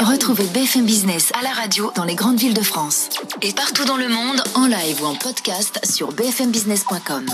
Retrouvez 0.00 0.44
BFM 0.46 0.86
Business 0.86 1.30
à 1.38 1.42
la 1.42 1.50
radio 1.50 1.92
dans 1.94 2.04
les 2.04 2.14
grandes 2.14 2.38
villes 2.38 2.54
de 2.54 2.62
France 2.62 3.10
et 3.42 3.52
partout 3.52 3.84
dans 3.84 3.98
le 3.98 4.08
monde 4.08 4.42
en 4.54 4.66
live 4.66 5.02
ou 5.02 5.04
en 5.04 5.14
podcast 5.14 5.78
sur 5.84 6.12
bfmbusiness.com. 6.12 7.26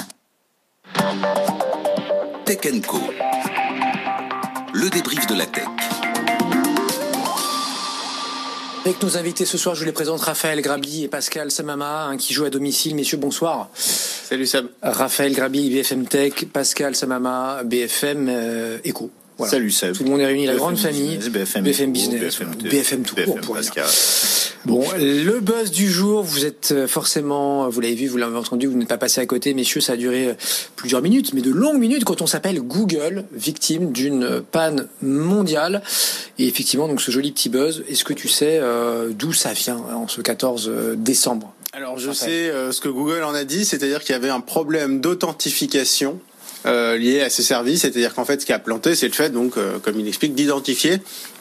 Tech 2.45 2.59
Co. 2.89 2.99
Le 4.75 4.91
débrief 4.91 5.29
de 5.29 5.37
la 5.37 5.47
tech. 5.47 5.69
Avec 8.85 9.01
nos 9.01 9.17
invités 9.17 9.45
ce 9.45 9.59
soir, 9.59 9.77
je 9.77 9.81
vous 9.81 9.87
les 9.87 9.93
présente 9.93 10.23
Raphaël 10.23 10.61
Grabi 10.61 11.05
et 11.05 11.09
Pascal 11.09 11.53
Samama, 11.53 12.07
hein, 12.07 12.17
qui 12.17 12.35
jouent 12.35 12.47
à 12.47 12.51
domicile. 12.51 12.97
Messieurs, 12.97 13.19
bonsoir. 13.19 13.69
Salut 13.75 14.47
Sam. 14.47 14.69
Raphaël 14.83 15.33
Grabi, 15.33 15.71
BFM 15.71 16.09
Tech, 16.09 16.33
Pascal 16.53 16.97
Samama, 16.97 17.63
BFM 17.63 18.27
euh, 18.29 18.79
Echo. 18.83 19.13
Voilà. 19.39 19.51
Salut 19.51 19.71
Seb. 19.71 19.95
Tout 19.95 20.05
le 20.05 20.11
monde 20.11 20.21
est 20.21 20.27
réuni, 20.27 20.47
la 20.47 20.53
BFM 20.53 20.59
grande 20.59 20.79
famille. 20.79 21.17
BFM, 21.17 21.63
Business, 21.93 22.21
BFM, 22.21 22.55
BFM 22.55 23.03
tout 23.03 23.17
court, 23.17 23.41
pour. 23.41 23.55
Pascal. 23.55 23.87
Bon, 24.65 24.85
le 24.99 25.39
buzz 25.41 25.71
du 25.71 25.89
jour, 25.91 26.23
vous 26.23 26.45
êtes 26.45 26.73
euh, 26.73 26.89
forcément, 26.89 27.69
vous 27.69 27.81
l'avez 27.81 27.95
vu, 27.95 28.09
vous 28.09 28.17
l'avez 28.17 28.37
entendu, 28.37 28.67
vous 28.67 28.77
n'êtes 28.77 28.89
pas 28.89 28.99
passé 28.99 29.21
à 29.21 29.27
côté, 29.27 29.55
messieurs, 29.55 29.81
ça 29.81 29.93
a 29.93 29.97
duré 29.97 30.29
euh, 30.29 30.35
plusieurs 30.75 31.03
minutes, 31.03 31.35
mais 31.35 31.41
de 31.41 31.53
longues 31.53 31.79
minutes 31.79 32.05
quand 32.05 32.21
on 32.21 32.27
s'appelle 32.27 32.61
Google, 32.61 33.25
victime 33.33 33.93
d'une 33.93 34.43
panne 34.51 34.89
mondiale. 35.03 35.83
Et 36.39 36.49
effectivement, 36.49 36.89
donc 36.89 37.01
ce 37.01 37.13
joli 37.13 37.31
petit 37.31 37.49
buzz, 37.49 37.85
est-ce 37.89 38.05
que 38.05 38.13
tu 38.13 38.29
sais 38.29 38.59
euh, 38.61 39.11
d'où 39.11 39.33
ça 39.33 39.53
vient 39.53 39.77
hein, 39.77 39.97
en 39.97 40.09
ce 40.09 40.21
14 40.21 40.71
décembre? 40.97 41.55
Alors 41.77 41.99
je 41.99 42.11
sais 42.11 42.49
euh, 42.49 42.73
ce 42.73 42.81
que 42.81 42.89
Google 42.89 43.23
en 43.23 43.35
a 43.35 43.45
dit, 43.45 43.67
c'est-à-dire 43.67 44.01
qu'il 44.01 44.15
y 44.15 44.17
avait 44.17 44.31
un 44.31 44.41
problème 44.41 45.03
d'authentification 45.03 46.19
euh, 46.65 47.25
à 47.25 47.31
ces 47.31 47.43
services, 47.43 47.83
c'est-à-dire 47.83 48.15
qu'en 48.15 48.25
fait 48.25 48.41
ce 48.41 48.47
qui 48.47 48.53
a 48.53 48.59
planté, 48.59 48.95
c'est 48.95 49.09
le 49.09 49.13
fait 49.13 49.31
donc, 49.31 49.57
euh, 49.57 49.79
comme 49.79 50.01
il 50.01 50.09
explique, 50.09 50.35
d'identifier 50.35 50.99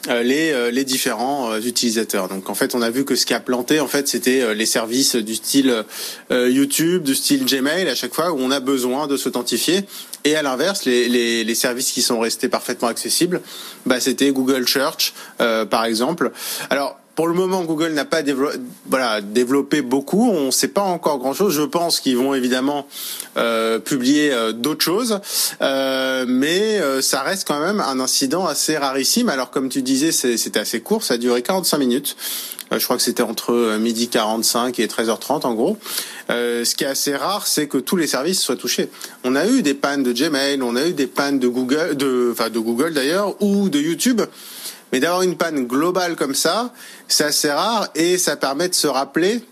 euh, 0.08 0.22
les 0.22 0.52
euh, 0.52 0.70
les 0.70 0.84
différents 0.84 1.52
euh, 1.52 1.60
utilisateurs. 1.60 2.28
Donc 2.28 2.48
en 2.50 2.54
fait, 2.54 2.74
on 2.74 2.82
a 2.82 2.90
vu 2.90 3.04
que 3.04 3.16
ce 3.16 3.26
qui 3.26 3.34
a 3.34 3.40
planté, 3.40 3.80
en 3.80 3.88
fait, 3.88 4.06
c'était 4.06 4.54
les 4.54 4.66
services 4.66 5.16
du 5.16 5.34
style 5.34 5.84
YouTube, 6.30 7.02
du 7.02 7.14
style 7.14 7.44
Gmail, 7.44 7.88
à 7.88 7.94
chaque 7.94 8.14
fois 8.14 8.32
où 8.32 8.38
on 8.38 8.50
a 8.50 8.60
besoin 8.60 9.06
de 9.06 9.16
s'authentifier. 9.16 9.84
Et 10.24 10.36
à 10.36 10.42
l'inverse, 10.42 10.84
les, 10.84 11.08
les, 11.08 11.44
les 11.44 11.54
services 11.54 11.92
qui 11.92 12.02
sont 12.02 12.20
restés 12.20 12.48
parfaitement 12.48 12.88
accessibles, 12.88 13.40
bah, 13.86 14.00
c'était 14.00 14.30
Google 14.32 14.68
Search, 14.68 15.14
par 15.38 15.84
exemple. 15.84 16.32
Alors 16.70 16.98
pour 17.16 17.26
le 17.26 17.34
moment, 17.34 17.64
Google 17.64 17.92
n'a 17.94 18.04
pas 18.04 18.22
dévelop- 18.22 18.52
voilà, 18.88 19.20
développé 19.22 19.80
beaucoup. 19.82 20.30
On 20.30 20.46
ne 20.46 20.50
sait 20.50 20.68
pas 20.68 20.82
encore 20.82 21.18
grand-chose. 21.18 21.54
Je 21.54 21.62
pense 21.62 21.98
qu'ils 21.98 22.16
vont 22.18 22.34
évidemment 22.34 22.86
euh, 23.38 23.78
publier 23.80 24.32
euh, 24.32 24.52
d'autres 24.52 24.84
choses, 24.84 25.18
Euh, 25.62 26.26
mais 26.28 26.78
euh, 26.80 27.00
ça 27.02 27.22
reste 27.22 27.48
quand 27.48 27.58
même 27.58 27.80
un 27.80 27.98
incident 28.00 28.46
assez 28.46 28.76
rarissime. 28.76 29.28
Alors 29.30 29.50
comme 29.50 29.68
tu 29.70 29.80
disais, 29.82 30.12
c'était 30.12 30.60
assez 30.60 30.80
court. 30.80 31.02
Ça 31.02 31.14
a 31.14 31.16
duré 31.16 31.42
45 31.42 31.78
minutes. 31.78 32.16
Euh, 32.72 32.78
je 32.78 32.84
crois 32.84 32.96
que 32.96 33.02
c'était 33.02 33.22
entre 33.22 33.76
midi 33.78 34.08
45 34.08 34.78
et 34.78 34.86
13h30 34.86 35.46
en 35.46 35.54
gros. 35.54 35.78
Ce 36.28 36.74
qui 36.74 36.84
est 36.84 36.88
assez 36.88 37.14
rare, 37.16 37.46
c'est 37.46 37.66
que 37.68 37.78
tous 37.78 37.96
les 37.96 38.06
services 38.08 38.40
soient 38.42 38.56
touchés. 38.56 38.90
On 39.24 39.36
a 39.36 39.46
eu 39.46 39.62
des 39.62 39.74
pannes 39.74 40.02
de 40.02 40.12
Gmail, 40.12 40.60
on 40.62 40.74
a 40.76 40.84
eu 40.86 40.92
des 40.92 41.06
pannes 41.06 41.38
de 41.38 41.48
Google, 41.48 41.96
enfin 42.32 42.50
de 42.50 42.58
Google 42.58 42.92
d'ailleurs, 42.92 43.40
ou 43.40 43.68
de 43.68 43.78
YouTube. 43.78 44.20
Mais 44.92 45.00
d'avoir 45.00 45.22
une 45.22 45.36
panne 45.36 45.66
globale 45.66 46.16
comme 46.16 46.34
ça, 46.34 46.72
c'est 47.08 47.24
assez 47.24 47.50
rare 47.50 47.88
et 47.94 48.18
ça 48.18 48.36
permet 48.36 48.68
de 48.68 48.74
se 48.74 48.86
rappeler 48.86 49.42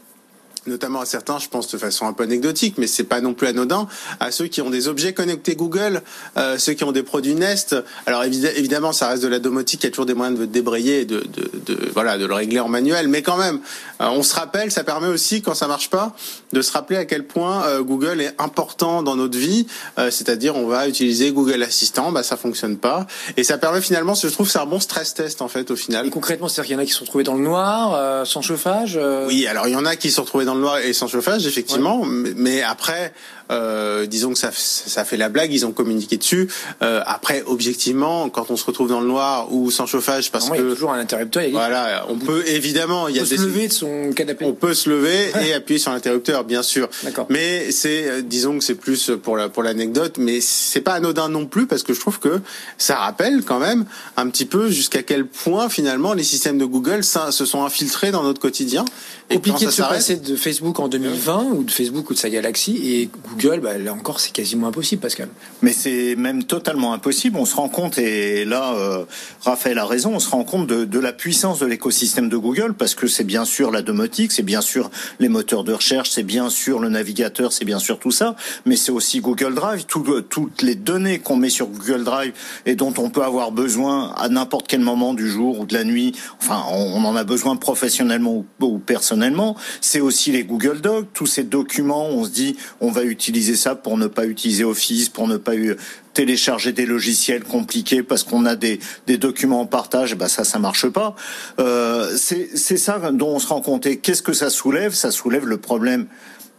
notamment 0.66 1.00
à 1.00 1.06
certains, 1.06 1.38
je 1.38 1.48
pense 1.48 1.68
de 1.70 1.78
façon 1.78 2.06
un 2.06 2.12
peu 2.12 2.24
anecdotique, 2.24 2.76
mais 2.78 2.86
c'est 2.86 3.04
pas 3.04 3.20
non 3.20 3.34
plus 3.34 3.46
anodin, 3.48 3.86
à 4.20 4.30
ceux 4.30 4.46
qui 4.46 4.60
ont 4.62 4.70
des 4.70 4.88
objets 4.88 5.12
connectés 5.12 5.54
Google, 5.56 6.02
euh, 6.36 6.58
ceux 6.58 6.72
qui 6.72 6.84
ont 6.84 6.92
des 6.92 7.02
produits 7.02 7.34
Nest. 7.34 7.76
Alors 8.06 8.22
évi- 8.24 8.52
évidemment, 8.56 8.92
ça 8.92 9.08
reste 9.08 9.22
de 9.22 9.28
la 9.28 9.38
domotique, 9.38 9.82
il 9.82 9.86
y 9.86 9.88
a 9.88 9.90
toujours 9.90 10.06
des 10.06 10.14
moyens 10.14 10.38
de 10.38 10.44
débrayer, 10.46 11.00
et 11.00 11.04
de, 11.04 11.20
de, 11.20 11.50
de 11.66 11.90
voilà, 11.92 12.18
de 12.18 12.26
le 12.26 12.34
régler 12.34 12.60
en 12.60 12.68
manuel, 12.68 13.08
mais 13.08 13.22
quand 13.22 13.36
même, 13.36 13.60
euh, 14.00 14.06
on 14.10 14.22
se 14.22 14.34
rappelle, 14.34 14.70
ça 14.70 14.84
permet 14.84 15.08
aussi 15.08 15.42
quand 15.42 15.54
ça 15.54 15.66
marche 15.66 15.90
pas, 15.90 16.14
de 16.52 16.62
se 16.62 16.72
rappeler 16.72 16.96
à 16.96 17.04
quel 17.04 17.24
point 17.26 17.64
euh, 17.64 17.82
Google 17.82 18.20
est 18.20 18.34
important 18.38 19.02
dans 19.02 19.16
notre 19.16 19.36
vie. 19.38 19.66
C'est-à-dire, 19.96 20.56
on 20.56 20.66
va 20.66 20.88
utiliser 20.88 21.32
Google 21.32 21.62
Assistant, 21.62 22.12
bah 22.12 22.22
ça 22.22 22.36
fonctionne 22.36 22.76
pas, 22.76 23.06
et 23.36 23.44
ça 23.44 23.58
permet 23.58 23.80
finalement, 23.80 24.14
je 24.14 24.28
trouve, 24.28 24.48
c'est 24.48 24.58
un 24.58 24.66
bon 24.66 24.80
stress 24.80 25.14
test 25.14 25.42
en 25.42 25.48
fait 25.48 25.70
au 25.70 25.76
final. 25.76 26.06
Et 26.06 26.10
concrètement, 26.10 26.48
c'est-à-dire 26.48 26.68
qu'il 26.68 26.76
y 26.76 26.78
en 26.78 26.82
a 26.82 26.86
qui 26.86 26.92
se 26.92 26.98
sont 26.98 27.04
trouvés 27.04 27.24
dans 27.24 27.34
le 27.34 27.42
noir, 27.42 28.26
sans 28.26 28.42
chauffage 28.42 28.98
Oui, 29.26 29.46
alors 29.46 29.68
il 29.68 29.72
y 29.72 29.76
en 29.76 29.84
a 29.84 29.96
qui 29.96 30.10
se 30.10 30.16
sont 30.16 30.22
retrouvés 30.22 30.44
dans 30.44 30.53
le 30.54 30.60
noir 30.60 30.78
et 30.78 30.92
sans 30.92 31.08
chauffage, 31.08 31.46
effectivement. 31.46 32.04
Mais, 32.04 32.32
mais 32.36 32.62
après, 32.62 33.12
euh, 33.50 34.06
disons 34.06 34.32
que 34.32 34.38
ça, 34.38 34.50
ça 34.52 35.04
fait 35.04 35.16
la 35.16 35.28
blague, 35.28 35.52
ils 35.52 35.66
ont 35.66 35.72
communiqué 35.72 36.16
dessus. 36.16 36.48
Euh, 36.82 37.02
après, 37.06 37.42
objectivement, 37.46 38.28
quand 38.30 38.50
on 38.50 38.56
se 38.56 38.64
retrouve 38.64 38.88
dans 38.88 39.00
le 39.00 39.06
noir 39.06 39.52
ou 39.52 39.70
sans 39.70 39.86
chauffage, 39.86 40.30
parce 40.30 40.46
Normalement, 40.46 40.64
il 40.64 40.68
y 40.68 40.70
a 40.70 40.72
que 40.72 40.74
toujours 40.74 40.92
un 40.92 40.98
interrupteur. 40.98 41.42
Il 41.42 41.52
y 41.52 41.56
a 41.56 41.58
voilà, 41.58 42.06
on 42.08 42.16
peut 42.16 42.42
évidemment, 42.46 43.08
il 43.08 43.16
y 43.16 43.20
on 43.20 43.22
a 43.22 43.26
des 43.26 43.36
se 43.36 43.42
lever 43.42 43.68
de 43.68 43.72
son 43.72 44.12
canapé. 44.14 44.44
on 44.46 44.54
peut 44.54 44.74
se 44.74 44.88
lever 44.88 45.32
et 45.42 45.52
appuyer 45.52 45.78
sur 45.78 45.92
l'interrupteur, 45.92 46.44
bien 46.44 46.62
sûr. 46.62 46.88
D'accord. 47.02 47.26
Mais 47.28 47.70
c'est, 47.70 48.08
euh, 48.08 48.22
disons 48.22 48.58
que 48.58 48.64
c'est 48.64 48.74
plus 48.74 49.10
pour 49.22 49.36
la 49.36 49.48
pour 49.48 49.62
l'anecdote, 49.62 50.16
mais 50.18 50.40
c'est 50.40 50.80
pas 50.80 50.94
anodin 50.94 51.28
non 51.28 51.46
plus 51.46 51.66
parce 51.66 51.82
que 51.82 51.92
je 51.92 52.00
trouve 52.00 52.18
que 52.18 52.40
ça 52.78 52.96
rappelle 52.96 53.42
quand 53.44 53.58
même 53.58 53.84
un 54.16 54.28
petit 54.28 54.46
peu 54.46 54.70
jusqu'à 54.70 55.02
quel 55.02 55.26
point 55.26 55.68
finalement 55.68 56.14
les 56.14 56.24
systèmes 56.24 56.58
de 56.58 56.64
Google 56.64 57.04
ça, 57.04 57.30
se 57.30 57.44
sont 57.44 57.64
infiltrés 57.64 58.10
dans 58.10 58.22
notre 58.22 58.40
quotidien. 58.40 58.84
Et 59.30 59.36
compliqué 59.36 59.66
de 59.66 59.70
se 59.70 59.82
passer 59.82 60.16
de 60.16 60.36
Facebook 60.44 60.78
en 60.78 60.88
2020 60.88 61.44
ou 61.54 61.64
de 61.64 61.70
Facebook 61.70 62.10
ou 62.10 62.12
de 62.12 62.18
sa 62.18 62.28
galaxie 62.28 62.76
et 62.84 63.08
Google, 63.30 63.60
bah, 63.60 63.78
là 63.78 63.94
encore, 63.94 64.20
c'est 64.20 64.30
quasiment 64.30 64.66
impossible, 64.66 65.00
Pascal. 65.00 65.28
Mais 65.62 65.72
c'est 65.72 66.16
même 66.16 66.44
totalement 66.44 66.92
impossible. 66.92 67.38
On 67.38 67.46
se 67.46 67.56
rend 67.56 67.70
compte, 67.70 67.96
et 67.96 68.44
là, 68.44 68.74
euh, 68.74 69.06
Raphaël 69.42 69.78
a 69.78 69.86
raison, 69.86 70.12
on 70.14 70.18
se 70.20 70.28
rend 70.28 70.44
compte 70.44 70.66
de, 70.66 70.98
la 70.98 71.12
puissance 71.14 71.60
de 71.60 71.66
l'écosystème 71.66 72.28
de 72.28 72.36
Google, 72.36 72.74
parce 72.74 72.94
que 72.94 73.06
c'est 73.06 73.24
bien 73.24 73.46
sûr 73.46 73.70
la 73.70 73.80
domotique, 73.80 74.32
c'est 74.32 74.42
bien 74.42 74.60
sûr 74.60 74.90
les 75.18 75.30
moteurs 75.30 75.64
de 75.64 75.72
recherche, 75.72 76.10
c'est 76.10 76.22
bien 76.22 76.50
sûr 76.50 76.78
le 76.78 76.90
navigateur, 76.90 77.50
c'est 77.50 77.64
bien 77.64 77.78
sûr 77.78 77.98
tout 77.98 78.10
ça, 78.10 78.36
mais 78.66 78.76
c'est 78.76 78.92
aussi 78.92 79.20
Google 79.20 79.54
Drive, 79.54 79.86
tout- 79.86 80.20
toutes 80.28 80.60
les 80.60 80.74
données 80.74 81.20
qu'on 81.20 81.36
met 81.36 81.48
sur 81.48 81.68
Google 81.68 82.04
Drive 82.04 82.32
et 82.66 82.74
dont 82.74 82.92
on 82.98 83.08
peut 83.08 83.22
avoir 83.22 83.50
besoin 83.50 84.12
à 84.18 84.28
n'importe 84.28 84.66
quel 84.68 84.80
moment 84.80 85.14
du 85.14 85.30
jour 85.30 85.60
ou 85.60 85.64
de 85.64 85.72
la 85.72 85.84
nuit, 85.84 86.12
enfin, 86.42 86.62
on, 86.70 86.96
on 87.02 87.04
en 87.06 87.16
a 87.16 87.24
besoin 87.24 87.56
professionnellement 87.56 88.34
ou, 88.34 88.46
ou 88.60 88.78
personnellement. 88.78 89.56
C'est 89.80 90.00
aussi 90.00 90.33
les 90.34 90.44
Google 90.44 90.80
Docs, 90.80 91.06
tous 91.14 91.26
ces 91.26 91.44
documents, 91.44 92.08
on 92.08 92.24
se 92.24 92.30
dit, 92.30 92.56
on 92.80 92.90
va 92.90 93.04
utiliser 93.04 93.54
ça 93.56 93.76
pour 93.76 93.96
ne 93.96 94.08
pas 94.08 94.26
utiliser 94.26 94.64
Office, 94.64 95.08
pour 95.08 95.28
ne 95.28 95.36
pas 95.36 95.54
eu- 95.54 95.76
télécharger 96.12 96.72
des 96.72 96.86
logiciels 96.86 97.44
compliqués 97.44 98.02
parce 98.02 98.22
qu'on 98.22 98.46
a 98.46 98.56
des, 98.56 98.78
documents 99.06 99.60
en 99.60 99.66
partage, 99.66 100.14
bah 100.14 100.28
ça, 100.28 100.44
ça 100.44 100.58
marche 100.58 100.88
pas. 100.88 101.14
Euh, 101.58 102.16
c'est 102.16 102.56
ça 102.56 102.98
dont 103.12 103.34
on 103.34 103.38
se 103.38 103.48
rend 103.48 103.60
compte. 103.60 103.86
Et 103.86 103.98
qu'est-ce 103.98 104.22
que 104.22 104.32
ça 104.32 104.48
soulève? 104.48 104.94
Ça 104.94 105.10
soulève 105.10 105.46
le 105.46 105.58
problème 105.58 106.06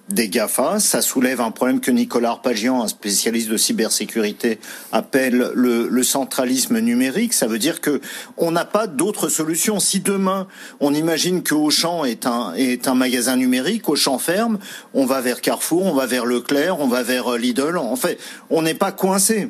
des 0.09 0.29
GAFA. 0.29 0.79
Ça 0.79 1.01
soulève 1.01 1.41
un 1.41 1.51
problème 1.51 1.79
que 1.79 1.91
Nicolas 1.91 2.31
Arpagian, 2.31 2.81
un 2.81 2.87
spécialiste 2.87 3.49
de 3.49 3.57
cybersécurité, 3.57 4.59
appelle 4.91 5.51
le, 5.53 6.03
centralisme 6.03 6.79
numérique. 6.79 7.33
Ça 7.33 7.47
veut 7.47 7.57
dire 7.57 7.81
que 7.81 7.99
on 8.37 8.51
n'a 8.51 8.65
pas 8.65 8.85
d'autre 8.87 9.27
solution. 9.27 9.79
Si 9.79 9.99
demain 9.99 10.47
on 10.79 10.93
imagine 10.93 11.41
que 11.41 11.55
Auchan 11.55 12.05
est 12.05 12.27
un 12.27 12.53
est 12.53 12.87
un 12.87 12.93
magasin 12.93 13.35
numérique, 13.35 13.89
Auchan 13.89 14.19
ferme, 14.19 14.59
on 14.93 15.05
va 15.05 15.21
vers 15.21 15.41
Carrefour, 15.41 15.83
on 15.83 15.93
va 15.93 16.05
vers 16.05 16.25
Leclerc, 16.25 16.79
on 16.79 16.87
va 16.87 17.01
vers 17.01 17.33
euh, 17.33 17.37
Lidl. 17.37 17.77
En 17.77 17.95
fait, 17.95 18.19
on 18.49 18.61
n'est 18.61 18.75
pas 18.75 18.91
coincé. 18.91 19.49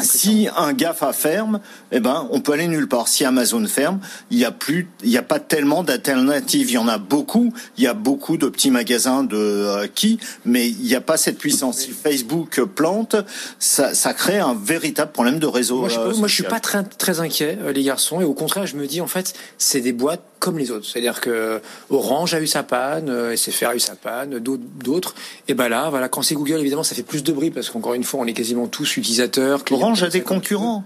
Si 0.00 0.48
un 0.56 0.72
GAFA 0.72 1.12
ferme, 1.12 1.60
eh 1.90 1.98
ben, 1.98 2.28
on 2.30 2.40
peut 2.40 2.52
aller 2.52 2.68
nulle 2.68 2.86
part. 2.86 3.08
Si 3.08 3.24
Amazon 3.24 3.66
ferme, 3.66 3.98
il 4.30 4.38
y 4.38 4.44
a 4.44 4.52
plus, 4.52 4.88
il 5.02 5.10
y 5.10 5.18
a 5.18 5.22
pas 5.22 5.40
tellement 5.40 5.82
d'alternatives. 5.82 6.70
Il 6.70 6.74
y 6.74 6.78
en 6.78 6.86
a 6.88 6.98
beaucoup. 6.98 7.52
Il 7.76 7.82
y 7.84 7.86
a 7.88 7.94
beaucoup 7.94 8.36
de 8.36 8.48
petits 8.48 8.70
magasins 8.70 9.24
de 9.24 9.36
euh, 9.36 9.88
qui, 9.92 10.18
mais 10.44 10.68
il 10.68 10.84
n'y 10.84 10.94
a 10.94 11.00
pas 11.00 11.16
cette 11.16 11.38
puissance. 11.38 11.78
Si 11.78 11.90
Facebook 11.90 12.62
plante, 12.64 13.16
ça, 13.58 13.92
ça 13.94 14.14
crée 14.14 14.38
un 14.38 14.54
véritable 14.54 15.10
problème 15.12 15.38
de 15.40 15.46
réseau. 15.46 15.80
Moi, 15.80 15.88
je, 15.88 15.98
euh, 15.98 16.14
moi, 16.14 16.28
je 16.28 16.34
suis 16.34 16.44
pas 16.44 16.60
très, 16.60 16.84
très 16.84 17.18
inquiet, 17.20 17.58
euh, 17.62 17.72
les 17.72 17.82
garçons, 17.82 18.20
et 18.20 18.24
au 18.24 18.34
contraire, 18.34 18.66
je 18.66 18.76
me 18.76 18.86
dis, 18.86 19.00
en 19.00 19.06
fait, 19.08 19.34
c'est 19.58 19.80
des 19.80 19.92
boîtes 19.92 20.22
comme 20.38 20.56
les 20.56 20.70
autres. 20.70 20.86
C'est-à-dire 20.90 21.20
que 21.20 21.60
Orange 21.90 22.32
a 22.32 22.40
eu 22.40 22.46
sa 22.46 22.62
panne, 22.62 23.10
euh, 23.10 23.36
SFR 23.36 23.66
a 23.66 23.74
eu 23.76 23.80
sa 23.80 23.94
panne, 23.94 24.38
d'autres- 24.38 24.62
d'autres. 24.82 25.14
Et 25.48 25.54
ben 25.54 25.68
là, 25.68 25.90
voilà, 25.90 26.08
quand 26.08 26.22
c'est 26.22 26.34
Google, 26.34 26.60
évidemment, 26.60 26.82
ça 26.82 26.94
fait 26.94 27.02
plus 27.02 27.22
de 27.22 27.30
bruit 27.32 27.50
parce 27.50 27.68
qu'encore 27.68 27.92
une 27.92 28.04
fois, 28.04 28.20
on 28.20 28.26
est 28.26 28.32
quasiment 28.32 28.66
tous 28.66 28.96
utilisateurs. 28.96 29.64
clients, 29.64 29.79
Orange 29.82 30.02
a 30.02 30.08
des 30.08 30.20
concurrents. 30.22 30.84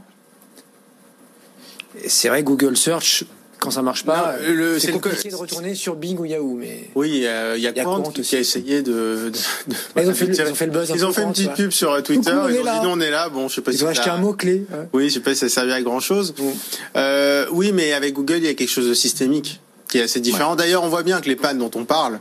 C'est 2.06 2.28
vrai, 2.28 2.42
Google 2.42 2.76
Search 2.76 3.24
quand 3.60 3.70
ça 3.70 3.80
marche 3.80 4.04
pas, 4.04 4.34
le- 4.46 4.78
c'est 4.78 4.88
le 4.88 4.98
compliqué 4.98 5.30
co- 5.30 5.36
de 5.36 5.40
retourner 5.40 5.74
sur 5.74 5.94
Bing 5.96 6.18
ou 6.18 6.26
Yahoo. 6.26 6.54
Mais 6.54 6.90
Oui, 6.94 7.22
euh, 7.24 7.54
il 7.56 7.62
y 7.62 7.66
a 7.66 7.70
Il 7.70 7.76
y 7.76 7.80
a 7.80 7.84
Quant 7.84 8.02
Quant 8.02 8.10
qui 8.10 8.36
a 8.36 8.38
essayé 8.40 8.82
de. 8.82 8.92
de- 8.92 9.30
de- 9.30 9.74
ils 10.02 10.10
ont 10.10 10.12
fait 10.14 10.26
le- 10.26 10.34
ils 10.34 10.42
ont 10.50 10.54
fait 10.54 10.66
le 10.66 10.72
buzz 10.72 10.92
Ils 10.94 11.06
ont 11.06 11.12
fait 11.14 11.22
une 11.22 11.32
petite 11.32 11.54
pub 11.54 11.70
sur 11.70 11.92
euh, 11.92 12.02
Twitter. 12.02 12.30
Coucou, 12.30 12.48
ils 12.50 12.58
ont 12.58 12.64
là. 12.64 12.78
dit 12.80 12.84
non, 12.86 12.92
on 12.92 13.00
est 13.00 13.10
là. 13.10 13.30
Bon, 13.30 13.48
je 13.48 13.54
sais 13.54 13.60
pas 13.62 13.72
ils 13.72 13.78
si 13.78 13.84
ont 13.84 13.88
acheté 13.88 14.10
un 14.10 14.18
mot 14.18 14.34
clé. 14.34 14.66
Oui, 14.92 15.08
je 15.08 15.14
sais 15.14 15.20
pas 15.20 15.30
si 15.32 15.36
ça 15.40 15.48
servait 15.48 15.72
à 15.72 15.80
grand 15.80 16.00
chose. 16.00 16.34
Euh, 16.96 17.46
oui, 17.52 17.72
mais 17.72 17.94
avec 17.94 18.12
Google, 18.12 18.36
il 18.38 18.44
y 18.44 18.48
a 18.48 18.54
quelque 18.54 18.68
chose 18.68 18.88
de 18.88 18.92
systémique 18.94 19.60
qui 19.88 19.96
est 19.98 20.02
assez 20.02 20.20
différent. 20.20 20.56
D'ailleurs, 20.56 20.82
on 20.82 20.88
voit 20.88 21.02
bien 21.04 21.22
que 21.22 21.28
les 21.28 21.36
pannes 21.36 21.56
dont 21.58 21.70
on 21.74 21.86
parle, 21.86 22.20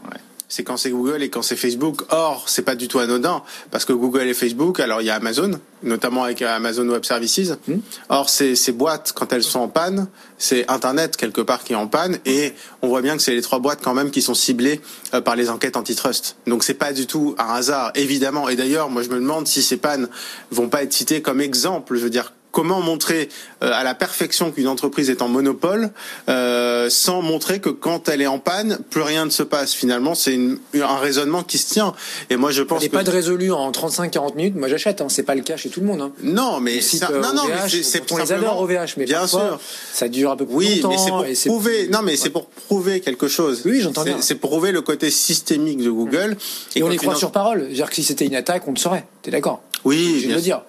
c'est 0.56 0.64
quand 0.64 0.78
c'est 0.78 0.92
Google 0.92 1.24
et 1.24 1.32
quand 1.32 1.42
c'est 1.42 1.56
Facebook. 1.56 2.04
Or, 2.12 2.44
c'est 2.46 2.62
pas 2.62 2.76
du 2.76 2.88
tout 2.88 3.00
anodin 3.00 3.42
parce 3.72 3.86
que 3.86 3.94
Google 3.94 4.28
et 4.28 4.36
Facebook, 4.36 4.80
alors 4.80 5.02
il 5.02 5.06
y 5.06 5.10
a 5.10 5.16
Amazon, 5.16 5.60
notamment 5.82 6.26
avec 6.26 6.44
Amazon 6.44 6.88
Web 6.90 7.06
Services. 7.06 7.54
Hmm. 7.68 7.78
Or, 8.10 8.30
ces, 8.30 8.56
ces 8.56 8.72
boîtes, 8.72 9.14
quand 9.16 9.34
elles 9.34 9.42
sont 9.42 9.62
en 9.62 9.68
panne, 9.68 10.08
c'est 10.38 10.70
Internet 10.70 11.18
quelque 11.18 11.42
part 11.42 11.64
qui 11.64 11.74
est 11.74 11.76
en 11.76 11.88
panne 11.88 12.20
et 12.28 12.54
on 12.84 12.88
voit 12.88 13.02
bien 13.02 13.18
que 13.18 13.24
c'est 13.24 13.34
les 13.34 13.42
trois 13.42 13.58
boîtes 13.58 13.80
quand 13.84 13.96
même 13.96 14.12
qui 14.12 14.22
sont 14.22 14.36
ciblées 14.36 14.80
euh, 15.16 15.22
par 15.22 15.36
les 15.36 15.50
enquêtes 15.50 15.76
antitrust. 15.76 16.36
Donc 16.46 16.64
c'est 16.64 16.76
pas 16.76 16.94
du 16.94 17.08
tout 17.08 17.34
un 17.40 17.56
hasard, 17.56 17.92
évidemment. 17.96 18.48
Et 18.48 18.56
d'ailleurs, 18.56 18.92
moi 18.92 19.02
je 19.02 19.10
me 19.10 19.16
demande 19.16 19.48
si 19.48 19.64
ces 19.64 19.78
pannes 19.78 20.08
vont 20.52 20.70
pas 20.70 20.84
être 20.84 20.94
citées 20.94 21.24
comme 21.24 21.42
exemple. 21.42 21.96
Je 21.96 22.04
veux 22.04 22.12
dire, 22.12 22.32
comment 22.54 22.80
montrer 22.80 23.28
euh, 23.64 23.72
à 23.74 23.84
la 23.84 23.96
perfection 23.96 24.52
qu'une 24.52 24.68
entreprise 24.70 25.10
est 25.10 25.22
en 25.22 25.28
monopole 25.28 25.90
euh, 26.30 26.90
sans 26.90 27.22
montrer 27.22 27.60
que 27.60 27.70
quand 27.70 28.08
elle 28.08 28.22
est 28.22 28.28
en 28.28 28.40
panne, 28.40 28.80
plus 28.92 29.02
rien 29.02 29.26
ne 29.26 29.30
se 29.32 29.44
passe. 29.44 29.74
Finalement, 29.74 30.16
c'est 30.16 30.40
un 30.76 30.98
raisonnement 30.98 31.44
qui 31.44 31.58
se 31.58 31.74
tient. 31.74 31.94
Et 32.30 32.38
moi, 32.38 32.52
je 32.52 32.62
pense 32.62 32.82
n'est 32.82 32.90
que 32.90 32.94
pas 32.96 33.04
de 33.04 33.10
résolu 33.12 33.52
en 33.52 33.72
35-40 33.72 34.36
minutes. 34.36 34.56
Moi, 34.56 34.68
j'achète. 34.70 35.02
Hein. 35.02 35.08
C'est 35.10 35.24
pas 35.24 35.36
le 35.36 35.42
cas 35.42 35.58
chez 35.58 35.70
tout 35.70 35.82
le 35.82 35.88
monde. 35.88 36.02
Hein. 36.02 36.12
non, 36.22 36.60
mais 36.62 36.78
euh, 36.78 37.22
non, 37.22 37.34
non, 37.34 37.44
mais 37.50 37.70
c'est- 37.70 37.84
c'est 37.84 38.12
on 38.12 38.18
les 38.18 38.32
adore 38.32 38.62
OVH, 38.62 38.94
mais 38.98 39.06
bien 39.06 39.22
parfois, 39.22 39.42
sûr. 39.42 39.60
ça 39.94 40.08
dure 40.08 40.32
un 40.32 40.36
peu 40.38 40.46
plus 40.46 40.56
Oui, 40.56 40.76
longtemps. 40.82 40.90
mais 40.90 40.98
c'est 40.98 41.10
pour 41.10 41.26
et 41.26 41.36
c'est 41.36 41.50
prouver. 41.50 41.88
Non, 41.88 42.02
mais 42.04 42.16
c'est 42.16 42.30
pour 42.30 42.46
prouver 42.48 43.00
quelque 43.02 43.28
chose. 43.28 43.64
Oui, 43.66 43.82
j'entends 43.82 44.04
C'est- 44.04 44.10
bien. 44.14 44.22
C'est 44.22 44.36
pour 44.36 44.52
prouver 44.52 44.72
le 44.72 44.82
côté 44.82 45.10
systémique 45.10 45.80
de 45.84 45.90
Google. 45.90 46.38
Et 46.76 46.84
on 46.84 46.88
les 46.88 46.98
croit 46.98 47.16
sur 47.16 47.32
parole. 47.32 47.62
C'est-à-dire 47.66 47.90
que 47.90 47.96
si 47.96 48.04
c'était 48.04 48.26
une 48.26 48.36
attaque, 48.36 48.68
on 48.68 48.72
le 48.72 48.78
saurait. 48.78 49.06
T'es 49.24 49.32
d'accord? 49.32 49.62
Oui, 49.86 50.22
Je 50.24 50.30
le 50.30 50.40
dire. 50.40 50.62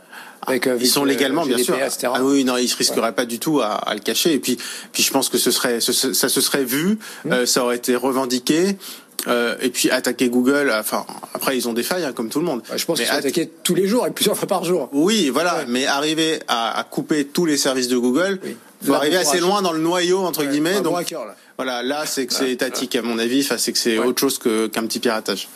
Avec, 0.46 0.66
euh, 0.66 0.76
Ils 0.80 0.86
sont 0.86 1.02
avec, 1.02 1.16
euh, 1.16 1.18
légalement, 1.18 1.46
bien 1.46 1.56
sûr. 1.58 1.74
Etc. 1.76 2.08
Ah 2.14 2.22
oui, 2.22 2.44
non, 2.44 2.56
ils 2.58 2.68
se 2.68 2.76
risqueraient 2.76 3.14
pas 3.14 3.24
du 3.24 3.38
tout 3.38 3.60
à, 3.60 3.72
à 3.74 3.94
le 3.94 4.00
cacher. 4.00 4.32
Et 4.34 4.38
puis, 4.38 4.58
puis 4.92 5.02
je 5.02 5.10
pense 5.10 5.28
que 5.30 5.38
ce 5.38 5.50
serait, 5.50 5.80
ce- 5.80 6.12
ça 6.12 6.28
se 6.28 6.40
serait 6.40 6.64
vu, 6.64 6.98
Mmh. 7.24 7.32
euh, 7.32 7.46
ça 7.46 7.64
aurait 7.64 7.76
été 7.76 7.96
revendiqué. 7.96 8.76
euh, 9.26 9.54
et 9.62 9.70
puis 9.70 9.90
attaquer 9.90 10.28
Google. 10.28 10.70
Enfin, 10.78 11.06
après 11.32 11.56
ils 11.56 11.66
ont 11.66 11.72
des 11.72 11.82
failles 11.82 12.04
hein, 12.04 12.12
comme 12.12 12.28
tout 12.28 12.40
le 12.40 12.44
monde. 12.44 12.60
Je 12.76 12.84
pense 12.84 12.98
qu'ils 12.98 13.06
sont 13.06 13.14
att- 13.14 13.18
attaqués 13.20 13.48
tous 13.62 13.74
les 13.74 13.86
jours 13.88 14.06
et 14.06 14.10
plusieurs 14.10 14.36
fois 14.36 14.46
par 14.46 14.64
jour. 14.64 14.90
Oui, 14.92 15.30
voilà. 15.30 15.58
Ouais. 15.60 15.64
Mais 15.66 15.86
arriver 15.86 16.40
à, 16.46 16.78
à 16.78 16.84
couper 16.84 17.24
tous 17.24 17.46
les 17.46 17.56
services 17.56 17.88
de 17.88 17.96
Google, 17.96 18.38
Oui. 18.44 18.54
faut 18.84 18.92
Là, 18.92 18.98
arriver 18.98 19.16
assez 19.16 19.40
loin 19.40 19.62
dans 19.62 19.72
le 19.72 19.78
noyau 19.78 20.18
entre 20.18 20.44
guillemets. 20.44 20.74
Un 20.74 20.82
Donc 20.82 20.92
braqueur, 20.92 21.24
là. 21.24 21.36
voilà, 21.56 21.82
là 21.82 22.04
c'est 22.04 22.26
que 22.26 22.34
c'est 22.34 22.50
étatique 22.50 22.96
à 22.96 23.02
mon 23.02 23.18
avis. 23.18 23.40
Enfin, 23.40 23.56
c'est 23.56 23.72
que 23.72 23.78
c'est 23.78 23.98
Ouais. 23.98 24.04
autre 24.04 24.20
chose 24.20 24.38
qu'un 24.38 24.68
petit 24.86 24.98
piratage. 24.98 25.48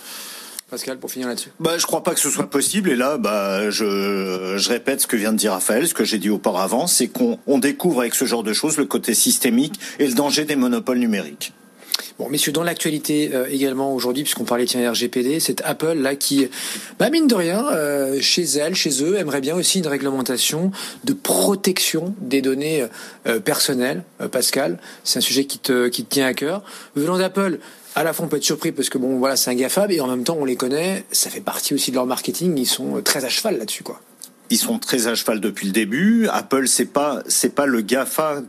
Pascal, 0.71 0.99
pour 0.99 1.11
finir 1.11 1.29
là-dessus. 1.29 1.51
Bah, 1.61 1.79
je 1.79 1.87
crois 1.87 2.03
pas 2.03 2.13
que 2.13 2.21
ce 2.21 2.29
soit 2.29 2.51
possible. 2.51 2.91
Et 2.91 2.97
là, 2.97 3.17
bah, 3.17 3.71
je, 3.71 4.57
je 4.59 4.69
répète 4.69 5.01
ce 5.01 5.07
que 5.07 5.17
vient 5.17 5.33
de 5.33 5.39
dire 5.39 5.53
Raphaël, 5.53 5.89
ce 5.89 5.95
que 5.95 6.05
j'ai 6.05 6.19
dit 6.19 6.29
auparavant, 6.29 6.87
c'est 6.87 7.09
qu'on 7.09 7.39
on 7.47 7.59
découvre 7.59 8.01
avec 8.01 8.15
ce 8.15 8.27
genre 8.27 8.43
de 8.43 8.53
choses 8.53 8.77
le 8.77 8.85
côté 8.85 9.15
systémique 9.15 9.81
et 9.99 10.07
le 10.07 10.13
danger 10.13 10.45
des 10.45 10.57
monopoles 10.57 10.99
numériques. 10.99 11.55
Bon, 12.19 12.29
messieurs, 12.29 12.53
dans 12.53 12.65
l'actualité 12.65 13.31
euh, 13.33 13.47
également 13.49 13.95
aujourd'hui, 13.95 14.25
puisqu'on 14.25 14.45
parlait 14.45 14.67
tiens 14.67 14.91
RGPD, 14.91 15.41
c'est 15.41 15.63
Apple 15.63 15.95
là 15.95 16.17
qui, 16.17 16.49
bah, 16.99 17.11
mine 17.11 17.29
de 17.29 17.35
rien, 17.35 17.67
euh, 17.69 18.21
chez 18.21 18.43
elle, 18.43 18.75
chez 18.75 19.03
eux, 19.03 19.17
aimerait 19.17 19.41
bien 19.41 19.55
aussi 19.55 19.79
une 19.79 19.87
réglementation 19.87 20.71
de 21.05 21.13
protection 21.13 22.15
des 22.21 22.43
données 22.43 22.87
euh, 23.27 23.41
personnelles. 23.41 24.03
Pascal, 24.33 24.79
c'est 25.05 25.19
un 25.19 25.23
sujet 25.23 25.45
qui 25.45 25.59
te, 25.59 25.89
qui 25.89 26.05
te 26.05 26.13
tient 26.13 26.27
à 26.27 26.35
cœur. 26.35 26.63
Venant 26.95 27.19
d'Apple, 27.19 27.61
à 27.99 28.05
la 28.05 28.13
fois 28.13 28.27
on 28.27 28.29
peut 28.29 28.37
être 28.37 28.45
surpris 28.45 28.71
parce 28.71 28.89
que 28.89 28.97
bon, 28.97 29.19
voilà, 29.19 29.35
c'est 29.37 29.51
un 29.51 29.57
GAFAB 29.57 29.91
et 29.91 30.01
en 30.01 30.07
même 30.07 30.23
temps 30.23 30.37
on 30.39 30.45
les 30.45 30.55
connaît, 30.55 31.05
ça 31.11 31.31
fait 31.31 31.41
partie 31.41 31.75
aussi 31.75 31.91
de 31.91 31.97
leur 31.97 32.07
marketing, 32.07 32.57
ils 32.57 32.67
sont 32.67 32.97
euh, 32.97 33.03
très 33.03 33.25
à 33.25 33.29
cheval 33.29 33.59
là-dessus, 33.59 33.83
quoi. 33.83 34.01
Ils 34.51 34.59
sont 34.59 34.79
très 34.79 35.09
à 35.09 35.15
cheval 35.15 35.41
depuis 35.41 35.67
le 35.67 35.73
début. 35.73 36.27
Apple, 36.29 36.69
c'est 36.69 36.87
pas, 36.87 37.23
c'est 37.27 37.55
pas 37.55 37.67
le 37.67 37.83
GAFA 37.83 38.43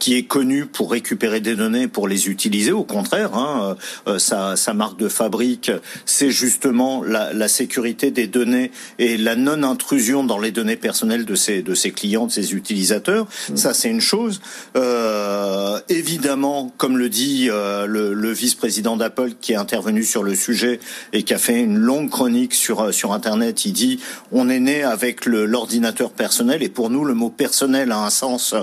qui 0.00 0.16
est 0.16 0.24
connu 0.24 0.66
pour 0.66 0.90
récupérer 0.90 1.40
des 1.40 1.54
données 1.54 1.86
pour 1.86 2.08
les 2.08 2.28
utiliser. 2.28 2.72
Au 2.72 2.82
contraire, 2.82 3.34
hein, 3.34 3.76
euh, 4.08 4.18
sa, 4.18 4.56
sa 4.56 4.74
marque 4.74 4.98
de 4.98 5.08
fabrique, 5.08 5.70
c'est 6.06 6.30
justement 6.30 7.04
la, 7.04 7.32
la 7.32 7.46
sécurité 7.46 8.10
des 8.10 8.26
données 8.26 8.72
et 8.98 9.16
la 9.16 9.36
non-intrusion 9.36 10.24
dans 10.24 10.38
les 10.38 10.50
données 10.50 10.76
personnelles 10.76 11.26
de 11.26 11.34
ses, 11.36 11.62
de 11.62 11.74
ses 11.74 11.92
clients, 11.92 12.26
de 12.26 12.32
ses 12.32 12.54
utilisateurs. 12.54 13.28
Ça, 13.54 13.74
c'est 13.74 13.90
une 13.90 14.00
chose. 14.00 14.40
Euh, 14.76 15.78
évidemment, 15.88 16.72
comme 16.78 16.96
le 16.96 17.08
dit 17.08 17.48
euh, 17.50 17.86
le, 17.86 18.14
le 18.14 18.32
vice-président 18.32 18.96
d'Apple 18.96 19.32
qui 19.40 19.52
est 19.52 19.56
intervenu 19.56 20.02
sur 20.02 20.22
le 20.22 20.34
sujet 20.34 20.80
et 21.12 21.22
qui 21.22 21.34
a 21.34 21.38
fait 21.38 21.60
une 21.60 21.76
longue 21.76 22.08
chronique 22.08 22.54
sur 22.54 22.80
euh, 22.80 22.92
sur 22.92 23.12
Internet, 23.12 23.66
il 23.66 23.72
dit 23.72 24.00
on 24.32 24.48
est 24.48 24.60
né 24.60 24.82
avec 24.82 25.26
l'ordinateur 25.26 26.10
personnel 26.10 26.62
et 26.62 26.70
pour 26.70 26.88
nous 26.88 27.04
le 27.04 27.12
mot 27.14 27.28
personnel 27.28 27.92
a 27.92 27.98
un 27.98 28.10
sens 28.10 28.54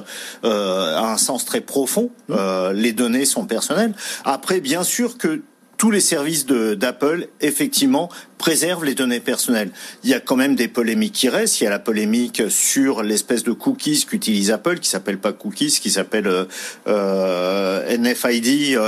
euh, 0.44 0.96
a 0.96 1.14
un 1.14 1.18
sens 1.18 1.27
très 1.46 1.62
profond. 1.62 2.10
Euh, 2.30 2.74
les 2.74 2.94
données 2.94 3.26
sont 3.26 3.46
personnelles. 3.46 3.94
Après, 4.26 4.60
bien 4.60 4.84
sûr 4.84 5.18
que 5.18 5.42
tous 5.78 5.92
les 5.92 6.00
services 6.00 6.48
d'Apple, 6.48 7.28
effectivement, 7.40 8.10
préservent 8.40 8.84
les 8.84 8.96
données 8.96 9.20
personnelles. 9.20 9.70
Il 10.04 10.10
y 10.10 10.16
a 10.16 10.20
quand 10.20 10.36
même 10.36 10.56
des 10.56 10.68
polémiques 10.68 11.14
qui 11.14 11.30
restent. 11.30 11.62
Il 11.62 11.66
y 11.66 11.68
a 11.68 11.70
la 11.70 11.78
polémique 11.78 12.42
sur 12.50 13.04
l'espèce 13.04 13.44
de 13.44 13.52
cookies 13.52 14.06
qu'utilise 14.08 14.50
Apple, 14.50 14.80
qui 14.80 14.90
s'appelle 14.90 15.20
pas 15.20 15.34
cookies, 15.34 15.80
qui 15.80 15.92
s'appelle 15.92 16.26
euh, 16.26 16.46
euh, 16.88 17.96
NFID, 17.96 18.80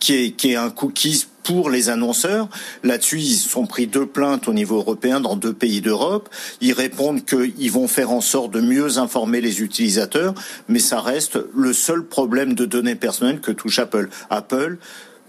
qui, 0.00 0.14
est, 0.14 0.32
qui 0.32 0.52
est 0.52 0.56
un 0.56 0.70
cookies 0.70 1.26
pour 1.42 1.70
les 1.70 1.90
annonceurs. 1.90 2.48
Là-dessus, 2.82 3.20
ils 3.20 3.36
sont 3.36 3.66
pris 3.66 3.86
deux 3.86 4.06
plaintes 4.06 4.48
au 4.48 4.52
niveau 4.52 4.76
européen 4.76 5.20
dans 5.20 5.36
deux 5.36 5.52
pays 5.52 5.80
d'Europe. 5.80 6.28
Ils 6.60 6.72
répondent 6.72 7.24
qu'ils 7.24 7.72
vont 7.72 7.88
faire 7.88 8.10
en 8.10 8.20
sorte 8.20 8.52
de 8.52 8.60
mieux 8.60 8.98
informer 8.98 9.40
les 9.40 9.62
utilisateurs, 9.62 10.34
mais 10.68 10.78
ça 10.78 11.00
reste 11.00 11.38
le 11.54 11.72
seul 11.72 12.04
problème 12.04 12.54
de 12.54 12.64
données 12.64 12.94
personnelles 12.94 13.40
que 13.40 13.52
touche 13.52 13.78
Apple. 13.78 14.08
Apple 14.30 14.78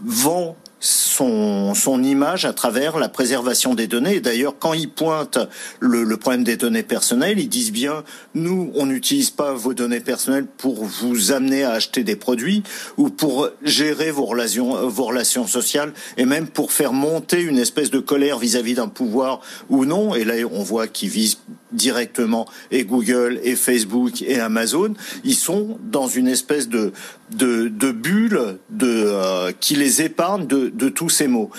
vend 0.02 0.56
son, 0.84 1.74
son 1.74 2.04
image 2.04 2.44
à 2.44 2.52
travers 2.52 2.98
la 2.98 3.08
préservation 3.08 3.74
des 3.74 3.88
données. 3.88 4.20
D'ailleurs, 4.20 4.56
quand 4.60 4.74
ils 4.74 4.90
pointent 4.90 5.40
le, 5.80 6.04
le 6.04 6.18
problème 6.18 6.44
des 6.44 6.58
données 6.58 6.84
personnelles, 6.84 7.40
ils 7.40 7.48
disent 7.48 7.72
bien, 7.72 8.04
nous, 8.36 8.70
on 8.76 8.86
n'utilise 8.86 9.30
pas 9.30 9.54
vos 9.54 9.74
données 9.74 10.02
personnelles 10.02 10.46
pour 10.46 10.84
vous 10.84 11.32
amener 11.32 11.64
à 11.64 11.72
acheter 11.72 12.04
des 12.04 12.18
produits 12.18 12.64
ou 12.98 13.10
pour 13.10 13.50
gérer 13.64 14.12
vos 14.12 14.26
relations, 14.26 14.90
vos 14.90 15.06
relations 15.06 15.48
sociales 15.48 15.94
et 16.18 16.26
même 16.26 16.48
pour 16.48 16.74
faire 16.74 16.92
monter 16.92 17.42
une 17.42 17.60
espèce 17.60 17.90
de 17.90 18.00
colère 18.00 18.38
vis-à-vis 18.38 18.76
d'un 18.76 18.90
pouvoir 18.90 19.40
ou 19.70 19.86
non. 19.86 20.16
Et 20.16 20.26
là, 20.26 20.34
on 20.52 20.64
voit 20.64 20.88
qu'ils 20.88 21.10
visent 21.10 21.38
directement 21.74 22.48
et 22.72 22.86
Google 22.86 23.40
et 23.44 23.56
Facebook 23.56 24.22
et 24.22 24.40
Amazon. 24.40 24.94
Ils 25.24 25.36
sont 25.36 25.78
dans 25.84 26.08
une 26.08 26.28
espèce 26.28 26.70
de, 26.70 26.92
de, 27.32 27.68
de 27.68 27.92
bulle 27.92 28.58
de, 28.70 28.88
euh, 28.88 29.52
qui 29.60 29.76
les 29.76 30.02
épargne 30.02 30.48
de, 30.48 30.70
de 30.70 30.90
tous 30.90 31.10
ces 31.10 31.28
mots. 31.28 31.50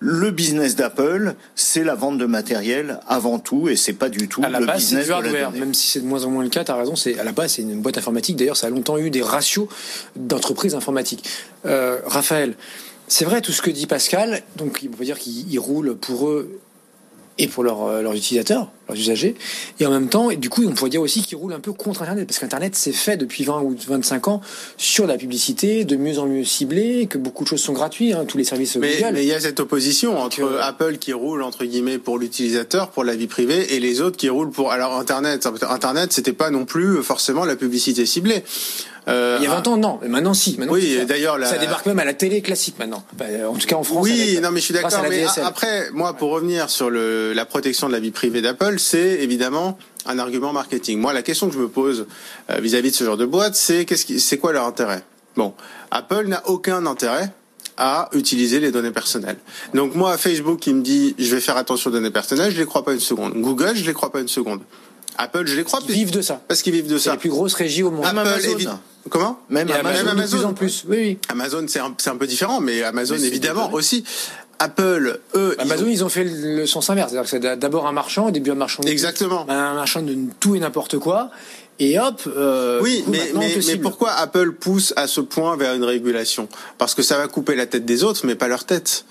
Le 0.00 0.30
business 0.30 0.76
d'Apple, 0.76 1.34
c'est 1.54 1.82
la 1.82 1.94
vente 1.94 2.18
de 2.18 2.26
matériel 2.26 3.00
avant 3.08 3.38
tout, 3.38 3.68
et 3.68 3.76
c'est 3.76 3.94
pas 3.94 4.10
du 4.10 4.28
tout 4.28 4.42
À 4.44 4.50
la 4.50 4.60
le 4.60 4.66
base, 4.66 4.76
business 4.76 5.06
du 5.06 5.12
hardware, 5.12 5.50
même 5.52 5.72
si 5.72 5.88
c'est 5.88 6.00
de 6.00 6.06
moins 6.06 6.24
en 6.24 6.30
moins 6.30 6.42
le 6.42 6.50
cas, 6.50 6.62
tu 6.62 6.70
as 6.70 6.76
raison, 6.76 6.94
c'est 6.94 7.18
à 7.18 7.24
la 7.24 7.32
base, 7.32 7.52
c'est 7.52 7.62
une 7.62 7.80
boîte 7.80 7.96
informatique. 7.96 8.36
D'ailleurs, 8.36 8.56
ça 8.58 8.66
a 8.66 8.70
longtemps 8.70 8.98
eu 8.98 9.08
des 9.08 9.22
ratios 9.22 9.66
d'entreprises 10.14 10.74
informatiques. 10.74 11.24
Euh, 11.64 12.00
Raphaël, 12.04 12.54
c'est 13.08 13.24
vrai 13.24 13.40
tout 13.40 13.52
ce 13.52 13.62
que 13.62 13.70
dit 13.70 13.86
Pascal, 13.86 14.42
donc 14.56 14.80
on 14.84 14.96
peut 14.96 15.04
dire 15.04 15.18
qu'il 15.18 15.58
roule 15.58 15.96
pour 15.96 16.28
eux 16.28 16.60
et 17.38 17.48
pour 17.48 17.64
leurs 17.64 17.84
euh, 17.84 18.02
leurs 18.02 18.14
utilisateurs, 18.14 18.70
leurs 18.88 18.96
usagers, 18.98 19.34
et 19.80 19.86
en 19.86 19.90
même 19.90 20.08
temps, 20.08 20.30
et 20.30 20.36
du 20.36 20.48
coup, 20.50 20.62
on 20.66 20.72
pourrait 20.72 20.90
dire 20.90 21.00
aussi 21.02 21.22
qu'ils 21.22 21.36
roulent 21.38 21.52
un 21.54 21.60
peu 21.60 21.72
contre 21.72 22.02
Internet, 22.02 22.26
parce 22.26 22.38
qu'Internet 22.38 22.74
c'est 22.76 22.92
fait 22.92 23.16
depuis 23.16 23.44
20 23.44 23.60
ou 23.62 23.76
25 23.88 24.28
ans 24.28 24.40
sur 24.76 25.06
la 25.06 25.16
publicité, 25.16 25.84
de 25.84 25.96
mieux 25.96 26.18
en 26.18 26.26
mieux 26.26 26.44
ciblée, 26.44 27.06
que 27.08 27.18
beaucoup 27.18 27.44
de 27.44 27.48
choses 27.48 27.62
sont 27.62 27.72
gratuites, 27.72 28.14
hein, 28.14 28.24
tous 28.26 28.36
les 28.38 28.44
services 28.44 28.76
Mais 28.76 28.96
Google. 28.96 29.10
mais 29.14 29.22
il 29.22 29.28
y 29.28 29.32
a 29.32 29.40
cette 29.40 29.60
opposition 29.60 30.18
entre 30.18 30.58
Apple 30.62 30.98
qui 30.98 31.12
roule 31.12 31.42
entre 31.42 31.64
guillemets 31.64 31.98
pour 31.98 32.18
l'utilisateur, 32.18 32.90
pour 32.90 33.04
la 33.04 33.14
vie 33.16 33.26
privée, 33.26 33.74
et 33.74 33.80
les 33.80 34.00
autres 34.00 34.16
qui 34.16 34.28
roulent 34.28 34.50
pour 34.50 34.72
alors 34.72 34.98
Internet. 34.98 35.46
Internet, 35.68 36.12
c'était 36.12 36.32
pas 36.32 36.50
non 36.50 36.64
plus 36.64 37.02
forcément 37.02 37.44
la 37.44 37.56
publicité 37.56 38.06
ciblée. 38.06 38.42
Euh, 39.06 39.36
Il 39.38 39.44
y 39.44 39.46
a 39.46 39.50
20 39.50 39.68
ans, 39.68 39.76
non, 39.76 39.98
mais 40.00 40.08
maintenant 40.08 40.32
si. 40.32 40.56
Maintenant, 40.58 40.72
Oui, 40.72 40.96
d'ailleurs, 41.06 41.36
la- 41.36 41.46
ça 41.46 41.58
débarque 41.58 41.84
même 41.84 41.98
à 41.98 42.06
la 42.06 42.14
télé 42.14 42.40
classique 42.40 42.76
maintenant. 42.78 43.04
Enfin, 43.14 43.26
en 43.46 43.52
tout 43.54 43.66
cas 43.66 43.76
en 43.76 43.82
France. 43.82 44.02
Oui, 44.02 44.18
avec- 44.30 44.42
non, 44.42 44.50
mais 44.50 44.60
je 44.60 44.64
suis 44.64 44.72
d'accord. 44.72 44.90
Mais 45.10 45.24
après, 45.42 45.90
moi, 45.92 46.14
pour 46.14 46.30
revenir 46.30 46.70
sur 46.70 46.88
le, 46.88 47.34
la 47.34 47.44
protection 47.44 47.86
de 47.88 47.92
la 47.92 48.00
vie 48.00 48.12
privée 48.12 48.40
d'Apple, 48.40 48.73
c'est 48.78 49.22
évidemment 49.22 49.78
un 50.06 50.18
argument 50.18 50.52
marketing. 50.52 50.98
Moi, 51.00 51.12
la 51.12 51.22
question 51.22 51.48
que 51.48 51.54
je 51.54 51.58
me 51.58 51.68
pose 51.68 52.06
euh, 52.50 52.60
vis-à-vis 52.60 52.90
de 52.90 52.96
ce 52.96 53.04
genre 53.04 53.16
de 53.16 53.26
boîte, 53.26 53.54
c'est 53.56 53.84
qu'est-ce 53.84 54.04
qui, 54.06 54.20
c'est 54.20 54.38
quoi 54.38 54.52
leur 54.52 54.66
intérêt? 54.66 55.02
Bon, 55.36 55.54
Apple 55.90 56.26
n'a 56.26 56.42
aucun 56.48 56.84
intérêt 56.86 57.32
à 57.76 58.08
utiliser 58.12 58.60
les 58.60 58.70
données 58.70 58.92
personnelles. 58.92 59.38
Donc 59.72 59.94
moi, 59.94 60.16
Facebook 60.16 60.60
qui 60.60 60.72
me 60.74 60.82
dit 60.82 61.14
je 61.18 61.34
vais 61.34 61.40
faire 61.40 61.56
attention 61.56 61.90
aux 61.90 61.92
données 61.92 62.10
personnelles, 62.10 62.52
je 62.52 62.58
les 62.58 62.66
crois 62.66 62.84
pas 62.84 62.92
une 62.92 63.00
seconde. 63.00 63.32
Google, 63.34 63.72
je 63.74 63.84
les 63.84 63.92
crois 63.94 64.12
pas 64.12 64.20
une 64.20 64.28
seconde. 64.28 64.60
Apple, 65.16 65.46
je 65.46 65.54
les 65.56 65.64
crois. 65.64 65.78
Ils 65.82 65.86
puis- 65.86 65.94
vivent 65.94 66.10
de 66.10 66.22
ça. 66.22 66.40
Parce 66.46 66.62
qu'ils 66.62 66.72
vivent 66.72 66.88
de 66.88 66.98
ça. 66.98 67.12
les 67.12 67.18
plus 67.18 67.30
grosses 67.30 67.54
régies 67.54 67.82
au 67.82 67.90
monde. 67.90 68.04
Apple, 68.04 68.18
Amazon. 68.18 68.56
évi- 68.58 68.68
Comment? 69.10 69.38
Même 69.50 69.70
Amazon. 69.70 69.88
Amazon, 69.88 70.04
de 70.04 70.10
Amazon. 70.10 70.36
plus 70.38 70.44
en 70.46 70.54
plus. 70.54 70.84
Oui, 70.88 70.96
oui. 70.98 71.18
Amazon, 71.28 71.64
c'est 71.68 71.78
un, 71.78 71.94
c'est 71.98 72.10
un 72.10 72.16
peu 72.16 72.26
différent, 72.26 72.60
mais 72.60 72.82
Amazon, 72.82 73.16
Mais 73.20 73.26
évidemment, 73.26 73.72
aussi. 73.72 74.02
Apple, 74.58 75.20
eux, 75.34 75.54
ils 75.58 75.62
Amazon, 75.62 75.84
ont- 75.84 75.88
ils 75.88 76.04
ont 76.04 76.08
fait 76.08 76.24
le 76.24 76.66
sens 76.66 76.90
inverse. 76.90 77.10
C'est-à-dire 77.10 77.30
que 77.30 77.44
c'est 77.44 77.58
d'abord 77.58 77.86
un 77.86 77.92
marchand, 77.92 78.28
au 78.28 78.30
début 78.30 78.50
un 78.50 78.54
marchand 78.56 78.82
de 78.82 78.88
Exactement. 78.88 79.46
un 79.48 79.74
marchand 79.74 80.02
de 80.02 80.16
tout 80.40 80.54
et 80.54 80.60
n'importe 80.60 80.98
quoi. 80.98 81.30
Et 81.80 81.98
hop. 81.98 82.22
euh, 82.28 82.80
Oui, 82.82 83.02
coup, 83.04 83.10
mais, 83.10 83.32
mais, 83.34 83.76
pourquoi 83.78 84.12
Apple 84.12 84.52
pousse 84.52 84.92
à 84.96 85.08
ce 85.08 85.20
point 85.20 85.56
vers 85.56 85.74
une 85.74 85.82
régulation? 85.82 86.48
Parce 86.78 86.94
que 86.94 87.02
ça 87.02 87.18
va 87.18 87.26
couper 87.26 87.56
la 87.56 87.66
tête 87.66 87.84
des 87.84 88.04
autres, 88.04 88.20
mais 88.26 88.36
pas 88.36 88.46
leur 88.46 88.64
tête. 88.64 89.04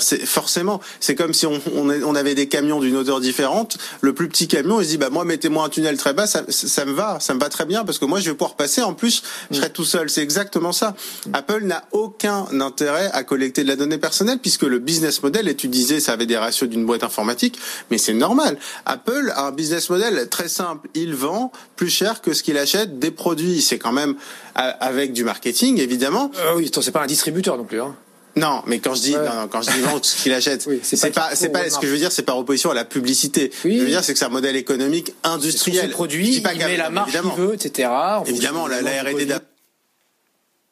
C'est 0.00 0.24
forcément, 0.24 0.80
c'est 1.00 1.14
comme 1.14 1.34
si 1.34 1.46
on, 1.46 1.60
on, 1.74 1.90
on 1.90 2.14
avait 2.14 2.34
des 2.34 2.48
camions 2.48 2.80
d'une 2.80 2.96
odeur 2.96 3.20
différente. 3.20 3.78
Le 4.00 4.12
plus 4.12 4.28
petit 4.28 4.48
camion, 4.48 4.80
il 4.80 4.84
se 4.84 4.90
dit, 4.90 4.98
bah 4.98 5.10
moi, 5.10 5.24
mettez-moi 5.24 5.64
un 5.64 5.68
tunnel 5.68 5.96
très 5.96 6.12
bas, 6.12 6.26
ça, 6.26 6.42
ça 6.48 6.84
me 6.84 6.92
va, 6.92 7.18
ça 7.20 7.34
me 7.34 7.40
va 7.40 7.48
très 7.48 7.64
bien 7.64 7.84
parce 7.84 7.98
que 7.98 8.04
moi, 8.04 8.20
je 8.20 8.30
vais 8.30 8.36
pouvoir 8.36 8.56
passer. 8.56 8.82
En 8.82 8.94
plus, 8.94 9.22
je 9.50 9.56
serai 9.56 9.70
tout 9.70 9.84
seul. 9.84 10.10
C'est 10.10 10.22
exactement 10.22 10.72
ça. 10.72 10.94
Apple 11.32 11.64
n'a 11.64 11.84
aucun 11.92 12.46
intérêt 12.60 13.10
à 13.12 13.22
collecter 13.24 13.62
de 13.62 13.68
la 13.68 13.76
donnée 13.76 13.98
personnelle 13.98 14.38
puisque 14.38 14.62
le 14.62 14.78
business 14.78 15.22
model, 15.22 15.48
et 15.48 15.54
tu 15.54 15.68
disais, 15.68 16.00
ça 16.00 16.12
avait 16.12 16.26
des 16.26 16.36
ratios 16.36 16.68
d'une 16.68 16.84
boîte 16.84 17.04
informatique, 17.04 17.58
mais 17.90 17.98
c'est 17.98 18.14
normal. 18.14 18.58
Apple 18.86 19.32
a 19.34 19.46
un 19.46 19.52
business 19.52 19.90
model 19.90 20.28
très 20.28 20.48
simple. 20.48 20.88
Il 20.94 21.14
vend 21.14 21.52
plus 21.76 21.90
cher 21.90 22.20
que 22.20 22.32
ce 22.32 22.42
qu'il 22.42 22.58
achète 22.58 22.98
des 22.98 23.10
produits. 23.10 23.62
C'est 23.62 23.78
quand 23.78 23.92
même 23.92 24.16
avec 24.54 25.12
du 25.12 25.24
marketing, 25.24 25.78
évidemment. 25.78 26.30
Euh, 26.38 26.54
oui, 26.56 26.70
c'est 26.72 26.90
pas 26.90 27.02
un 27.02 27.06
distributeur 27.06 27.56
non 27.56 27.64
plus. 27.64 27.80
Hein. 27.80 27.94
Non, 28.38 28.62
mais 28.66 28.78
quand 28.78 28.94
je 28.94 29.02
dis 29.02 29.16
Ouais. 29.16 29.24
non, 29.28 29.34
non, 29.34 29.48
quand 29.48 29.62
je 29.62 29.70
dis 29.70 29.80
vendre 29.80 30.04
ce 30.04 30.22
qu'il 30.22 30.32
achète, 30.32 30.64
Oui, 30.68 30.80
c'est 30.82 31.10
pas 31.10 31.30
c'est 31.34 31.50
ce 31.70 31.78
que 31.78 31.86
je 31.86 31.92
veux 31.92 31.98
dire, 31.98 32.12
c'est 32.12 32.22
par 32.22 32.38
opposition 32.38 32.70
à 32.70 32.74
la 32.74 32.84
publicité. 32.84 33.50
Oui. 33.50 33.52
Ce 33.54 33.62
que 33.62 33.74
je 33.78 33.84
veux 33.84 33.88
dire, 33.90 34.04
c'est 34.04 34.12
que 34.12 34.18
c'est 34.18 34.24
un 34.24 34.28
modèle 34.30 34.56
économique 34.56 35.12
industriel. 35.24 35.92
dis 36.08 36.40
pas 36.40 36.54
il 36.54 36.58
met 36.58 36.76
la 36.76 36.90
marque 36.90 37.08
qu'il 37.10 37.16
évidemment. 37.18 37.34
veut, 37.36 37.54
etc. 37.54 37.88
en 37.88 38.24
Évidemment, 38.24 38.66
la, 38.66 38.80
la 38.82 39.02
R&D 39.02 39.26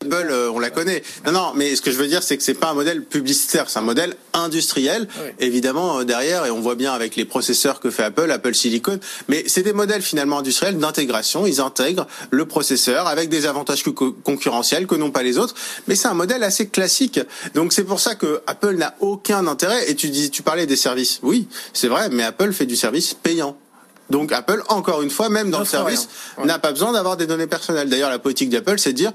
d'Apple, 0.06 0.28
euh, 0.30 0.50
on 0.52 0.58
la 0.58 0.70
connaît. 0.70 1.02
Non, 1.26 1.32
non, 1.32 1.52
mais 1.54 1.76
ce 1.76 1.82
que 1.82 1.90
je 1.90 1.96
veux 1.96 2.06
dire, 2.06 2.22
c'est 2.22 2.36
que 2.36 2.42
c'est 2.42 2.54
pas 2.54 2.70
un 2.70 2.75
modèle 2.75 3.02
publicitaire, 3.04 3.68
c'est 3.68 3.78
un 3.78 3.82
modèle 3.82 4.14
industriel, 4.32 5.08
Ouais. 5.20 5.34
évidemment 5.40 6.00
euh, 6.00 6.04
derrière, 6.04 6.46
et 6.46 6.50
on 6.50 6.60
voit 6.60 6.75
bien 6.75 6.92
avec 6.92 7.16
les 7.16 7.25
processeurs 7.25 7.80
que 7.80 7.90
fait 7.90 8.02
Apple, 8.04 8.30
Apple 8.30 8.54
Silicon. 8.54 8.98
Mais 9.28 9.44
c'est 9.46 9.62
des 9.62 9.72
modèles 9.72 10.02
finalement 10.02 10.38
industriels 10.38 10.78
d'intégration. 10.78 11.46
Ils 11.46 11.60
intègrent 11.60 12.06
le 12.30 12.44
processeur 12.46 13.06
avec 13.06 13.28
des 13.28 13.46
avantages 13.46 13.82
co- 13.82 14.12
concurrentiels 14.25 14.86
que 14.86 14.94
n'ont 14.94 15.10
pas 15.10 15.22
les 15.22 15.38
autres. 15.38 15.54
Mais 15.88 15.94
c'est 15.96 16.08
un 16.08 16.14
modèle 16.14 16.42
assez 16.42 16.68
classique. 16.68 17.20
Donc 17.54 17.72
c'est 17.72 17.84
pour 17.84 18.00
ça 18.00 18.14
que 18.14 18.40
Apple 18.46 18.75
n'a 18.76 18.94
aucun 19.00 19.46
intérêt. 19.46 19.90
Et 19.90 19.94
tu 19.96 20.08
dis, 20.10 20.30
tu 20.30 20.42
parlais 20.42 20.66
des 20.66 20.76
services. 20.76 21.20
Oui, 21.22 21.48
c'est 21.72 21.88
vrai, 21.88 22.08
mais 22.10 22.22
Apple 22.22 22.52
fait 22.52 22.66
du 22.66 22.76
service 22.76 23.14
payant. 23.14 23.56
Donc 24.10 24.30
Apple, 24.32 24.62
encore 24.68 25.02
une 25.02 25.10
fois, 25.10 25.28
même 25.28 25.50
dans 25.50 25.58
le 25.58 25.64
service. 25.64 26.08
Ouais. 26.38 26.44
n'a 26.46 26.58
pas 26.58 26.70
besoin 26.72 26.92
d'avoir 26.92 27.16
des 27.16 27.26
données 27.26 27.46
personnelles. 27.48 27.88
D'ailleurs, 27.88 28.10
la 28.10 28.18
politique 28.20 28.50
d'Apple, 28.50 28.78
c'est 28.78 28.92
de 28.92 28.96
dire, 28.96 29.12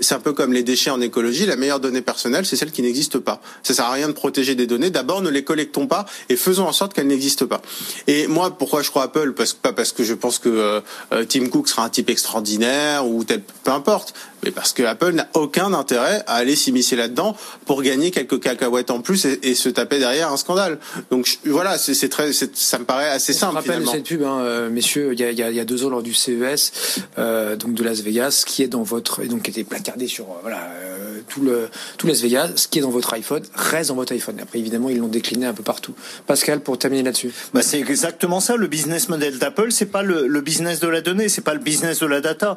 c'est 0.00 0.14
un 0.14 0.20
peu 0.20 0.32
comme 0.32 0.52
les 0.52 0.62
déchets 0.62 0.90
en 0.90 1.00
écologie, 1.00 1.46
la 1.46 1.56
meilleure 1.56 1.80
donnée 1.80 2.02
personnelle, 2.02 2.44
c'est 2.44 2.56
celle 2.56 2.72
qui 2.72 2.82
n'existe 2.82 3.18
pas. 3.18 3.40
Ça 3.62 3.74
sert 3.74 3.84
à 3.86 3.92
rien 3.92 4.08
de 4.08 4.12
protéger 4.12 4.54
des 4.54 4.66
données. 4.66 4.90
D'abord, 4.90 5.22
ne 5.22 5.30
les 5.30 5.44
collectons 5.44 5.86
pas 5.86 6.04
et 6.28 6.36
faisons 6.36 6.66
en 6.66 6.72
sorte 6.72 6.92
qu'elles 6.94 7.06
n'existent 7.06 7.46
pas. 7.46 7.62
Et 8.06 8.26
moi, 8.26 8.50
pourquoi 8.58 8.82
je 8.82 8.90
crois 8.90 9.04
Apple? 9.04 9.32
Parce 9.34 9.52
pas 9.54 9.72
parce 9.72 9.92
que 9.92 10.02
je 10.04 10.14
pense 10.14 10.38
que 10.38 10.48
euh, 10.48 10.80
euh, 11.12 11.24
Tim 11.26 11.46
Cook 11.48 11.68
sera 11.68 11.84
un 11.84 11.88
type 11.88 12.10
extraordinaire 12.10 13.06
ou 13.06 13.24
tel, 13.24 13.40
peu 13.62 13.70
importe, 13.70 14.14
mais 14.42 14.50
parce 14.50 14.72
que 14.72 14.82
Apple 14.82 15.12
n'a 15.12 15.28
aucun 15.34 15.72
intérêt 15.72 16.22
à 16.26 16.34
aller 16.34 16.56
s'immiscer 16.56 16.96
là-dedans 16.96 17.36
pour 17.64 17.80
gagner 17.82 18.10
quelques 18.10 18.40
cacahuètes 18.40 18.90
en 18.90 19.00
plus 19.00 19.24
et, 19.24 19.38
et 19.42 19.54
se 19.54 19.68
taper 19.68 19.98
derrière 19.98 20.32
un 20.32 20.36
scandale. 20.36 20.78
Donc 21.10 21.26
je- 21.26 21.50
voilà, 21.50 21.78
c'est 21.78 22.08
très, 22.08 22.32
ça 22.32 22.78
me 22.78 22.84
paraît 22.84 23.08
assez 23.08 23.32
On 23.32 23.38
simple 23.38 23.54
rappelle 23.54 23.70
finalement. 23.74 23.92
cette 23.92 24.04
pub, 24.04 24.22
hein, 24.24 24.33
euh, 24.40 24.70
messieurs, 24.70 25.10
il 25.12 25.20
y, 25.20 25.24
a, 25.24 25.30
il 25.50 25.56
y 25.56 25.64
deux 25.64 25.84
ans 25.84 25.90
lors 25.90 26.02
du 26.02 26.14
CES, 26.14 26.72
euh, 27.18 27.56
donc 27.56 27.74
de 27.74 27.82
Las 27.84 28.00
Vegas, 28.00 28.44
qui 28.46 28.62
est 28.62 28.68
dans 28.68 28.82
votre, 28.82 29.22
et 29.22 29.28
donc 29.28 29.42
qui 29.42 29.50
était 29.50 29.64
placardé 29.64 30.06
sur 30.06 30.24
euh, 30.26 30.34
voilà 30.42 30.58
euh, 30.58 31.20
tout 31.28 31.40
le 31.42 31.68
tout 31.98 32.06
Las 32.06 32.20
Vegas, 32.20 32.50
ce 32.56 32.68
qui 32.68 32.78
est 32.78 32.82
dans 32.82 32.90
votre 32.90 33.12
iPhone 33.14 33.42
reste 33.54 33.88
dans 33.88 33.94
votre 33.96 34.12
iPhone. 34.12 34.36
Après, 34.42 34.58
évidemment, 34.58 34.88
ils 34.90 34.98
l'ont 34.98 35.08
décliné 35.08 35.46
un 35.46 35.54
peu 35.54 35.62
partout. 35.62 35.94
Pascal, 36.26 36.60
pour 36.60 36.78
terminer 36.78 37.02
là-dessus. 37.02 37.32
Bah, 37.54 37.62
c'est 37.62 37.78
exactement 37.80 38.40
ça. 38.40 38.56
Le 38.56 38.66
business 38.66 39.08
model 39.08 39.38
d'Apple, 39.38 39.70
c'est 39.72 39.86
pas 39.86 40.02
le, 40.02 40.26
le 40.26 40.40
business 40.40 40.80
de 40.80 40.88
la 40.88 41.00
donnée, 41.00 41.28
c'est 41.28 41.40
pas 41.40 41.54
le 41.54 41.60
business 41.60 42.00
de 42.00 42.06
la 42.06 42.20
data. 42.20 42.56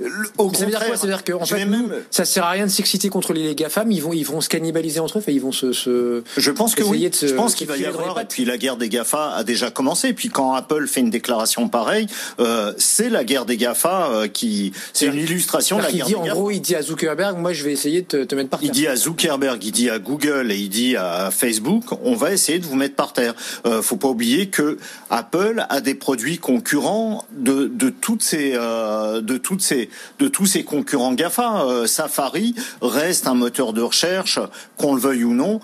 Le- 0.00 0.08
Au 0.38 0.52
Ça 0.52 0.60
veut 0.60 0.66
dire 0.70 0.78
contraire, 0.78 0.86
quoi 0.88 0.96
Ça 0.96 1.02
veut 1.06 1.12
dire 1.12 1.24
que 1.24 1.32
en 1.32 1.44
je 1.44 1.54
fait, 1.54 1.64
vais 1.64 1.64
nous, 1.66 1.86
même- 1.88 2.02
ça 2.10 2.24
sert 2.24 2.44
à 2.44 2.50
rien 2.50 2.66
de 2.66 2.70
s'exciter 2.70 3.08
contre 3.08 3.32
les 3.32 3.54
GAFAM. 3.54 3.90
Ils 3.90 4.00
vont, 4.02 4.12
ils 4.12 4.24
vont 4.24 4.40
se 4.40 4.48
cannibaliser 4.48 5.00
entre 5.00 5.18
eux. 5.18 5.20
Enfin, 5.20 5.32
ils 5.32 5.40
vont 5.40 5.52
se. 5.52 5.72
se... 5.72 6.22
Je 6.36 6.50
pense 6.50 6.74
que 6.74 6.82
oui. 6.82 7.08
se- 7.12 7.26
je 7.26 7.34
pense 7.34 7.52
se 7.52 7.56
qu'il 7.56 7.66
va 7.66 7.76
y 7.76 7.84
avoir. 7.84 8.18
Et 8.20 8.24
puis 8.24 8.44
la 8.44 8.56
guerre 8.58 8.76
des 8.76 8.88
Gafa 8.88 9.34
a 9.34 9.44
déjà 9.44 9.70
commencé. 9.70 10.08
Et 10.08 10.12
puis 10.14 10.28
quand 10.30 10.54
Apple 10.54 10.86
fait 10.86 11.00
une 11.00 11.10
déclaration 11.16 11.68
pareille, 11.68 12.06
euh, 12.40 12.72
c'est 12.78 13.08
la 13.08 13.24
guerre 13.24 13.46
des 13.46 13.56
Gafa 13.56 14.08
euh, 14.10 14.28
qui. 14.28 14.72
C'est 14.92 15.06
une 15.06 15.14
illustration 15.28 15.78
de 15.78 15.82
la 15.82 15.90
Il 15.90 15.96
guerre 15.96 16.06
dit, 16.06 16.12
des 16.12 16.18
en 16.18 16.24
Gafa. 16.24 16.34
gros, 16.36 16.50
il 16.50 16.60
dit 16.60 16.74
à 16.74 16.82
Zuckerberg, 16.82 17.38
moi, 17.38 17.52
je 17.52 17.64
vais 17.64 17.72
essayer 17.72 18.02
de 18.02 18.06
te, 18.06 18.24
te 18.24 18.34
mettre 18.34 18.50
par 18.50 18.60
Il 18.62 18.66
terre. 18.66 18.74
dit 18.74 18.86
à 18.86 18.96
Zuckerberg, 18.96 19.62
il 19.64 19.72
dit 19.72 19.88
à 19.90 19.98
Google 19.98 20.52
et 20.52 20.58
il 20.58 20.68
dit 20.68 20.96
à 20.96 21.30
Facebook, 21.30 21.84
on 22.04 22.14
va 22.14 22.32
essayer 22.32 22.58
de 22.58 22.66
vous 22.66 22.76
mettre 22.76 22.94
par 22.96 23.12
terre. 23.12 23.34
Euh, 23.66 23.82
faut 23.82 23.96
pas 23.96 24.08
oublier 24.08 24.48
que 24.48 24.78
Apple 25.10 25.64
a 25.68 25.80
des 25.80 25.94
produits 25.94 26.38
concurrents 26.38 27.24
de, 27.32 27.68
de 27.72 27.88
toutes 27.90 28.22
ces 28.22 28.52
euh, 28.54 29.20
de 29.22 29.36
toutes 29.38 29.62
ces 29.62 29.88
de 30.18 30.28
tous 30.28 30.46
ces 30.46 30.64
concurrents 30.64 31.14
Gafa. 31.14 31.64
Safari 31.86 32.54
reste 32.82 33.26
un 33.26 33.34
moteur 33.34 33.72
de 33.72 33.80
recherche, 33.82 34.38
qu'on 34.76 34.94
le 34.94 35.00
veuille 35.00 35.24
ou 35.24 35.34
non, 35.34 35.60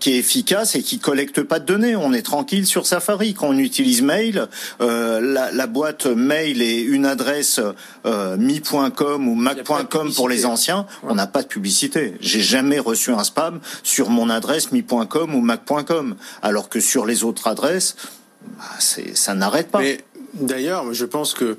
qui 0.00 0.10
est 0.12 0.18
efficace 0.18 0.74
et 0.74 0.82
qui 0.82 0.98
collecte 0.98 1.42
pas 1.42 1.58
de 1.60 1.66
données. 1.66 1.94
On 1.96 2.12
est 2.12 2.22
tranquille 2.22 2.66
sur 2.66 2.86
Safari 2.86 3.34
quand 3.34 3.48
on 3.48 3.58
utilise 3.58 4.02
Mail. 4.02 4.48
Euh, 4.80 5.20
la, 5.20 5.50
la 5.52 5.66
boîte 5.66 6.06
Mail 6.06 6.62
est 6.62 6.80
une 6.80 7.06
adresse 7.06 7.60
euh, 8.06 8.36
mi.com 8.36 9.28
ou 9.28 9.34
mac.com 9.34 10.12
pour 10.14 10.28
les 10.28 10.46
anciens. 10.46 10.86
On 11.02 11.14
n'a 11.14 11.26
pas 11.26 11.42
de 11.42 11.48
publicité. 11.48 12.14
J'ai 12.20 12.40
jamais 12.40 12.78
reçu 12.78 13.10
un 13.10 13.24
spam 13.24 13.60
sur 13.82 14.10
mon 14.10 14.30
adresse 14.30 14.72
mi.com 14.72 15.34
ou 15.34 15.40
mac.com, 15.40 16.16
alors 16.42 16.68
que 16.68 16.80
sur 16.80 17.06
les 17.06 17.24
autres 17.24 17.46
adresses, 17.46 17.96
bah, 18.42 18.64
ça 18.78 19.34
n'arrête 19.34 19.70
pas. 19.70 19.80
Mais 19.80 19.98
d'ailleurs, 20.34 20.92
je 20.92 21.04
pense 21.04 21.34
que 21.34 21.58